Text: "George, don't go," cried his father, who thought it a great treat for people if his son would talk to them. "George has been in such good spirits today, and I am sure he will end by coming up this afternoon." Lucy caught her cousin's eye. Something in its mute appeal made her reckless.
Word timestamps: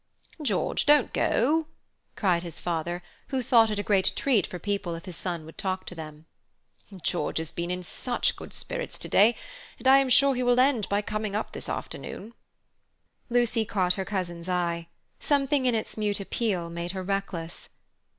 "George, 0.41 0.87
don't 0.87 1.13
go," 1.13 1.67
cried 2.15 2.41
his 2.41 2.59
father, 2.59 3.03
who 3.27 3.43
thought 3.43 3.69
it 3.69 3.77
a 3.77 3.83
great 3.83 4.11
treat 4.15 4.47
for 4.47 4.57
people 4.57 4.95
if 4.95 5.05
his 5.05 5.15
son 5.15 5.45
would 5.45 5.59
talk 5.59 5.85
to 5.85 5.93
them. 5.93 6.25
"George 7.03 7.37
has 7.37 7.51
been 7.51 7.69
in 7.69 7.83
such 7.83 8.35
good 8.35 8.51
spirits 8.51 8.97
today, 8.97 9.35
and 9.77 9.87
I 9.87 9.99
am 9.99 10.09
sure 10.09 10.33
he 10.33 10.41
will 10.41 10.59
end 10.59 10.89
by 10.89 11.03
coming 11.03 11.35
up 11.35 11.51
this 11.51 11.69
afternoon." 11.69 12.33
Lucy 13.29 13.63
caught 13.63 13.93
her 13.93 14.03
cousin's 14.05 14.49
eye. 14.49 14.87
Something 15.19 15.67
in 15.67 15.75
its 15.75 15.95
mute 15.97 16.19
appeal 16.19 16.71
made 16.71 16.93
her 16.93 17.03
reckless. 17.03 17.69